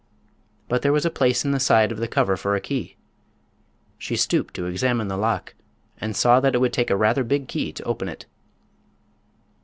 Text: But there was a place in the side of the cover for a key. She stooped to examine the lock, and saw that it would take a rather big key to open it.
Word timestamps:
But 0.67 0.81
there 0.81 0.91
was 0.91 1.05
a 1.05 1.11
place 1.11 1.45
in 1.45 1.51
the 1.51 1.59
side 1.59 1.91
of 1.91 1.99
the 1.99 2.07
cover 2.07 2.35
for 2.35 2.55
a 2.55 2.59
key. 2.59 2.95
She 3.99 4.15
stooped 4.15 4.55
to 4.55 4.65
examine 4.65 5.09
the 5.09 5.15
lock, 5.15 5.53
and 5.99 6.15
saw 6.15 6.39
that 6.39 6.55
it 6.55 6.57
would 6.57 6.73
take 6.73 6.89
a 6.89 6.97
rather 6.97 7.23
big 7.23 7.47
key 7.47 7.71
to 7.71 7.83
open 7.83 8.09
it. 8.09 8.25